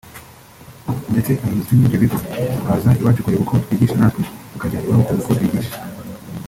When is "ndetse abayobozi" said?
1.11-1.71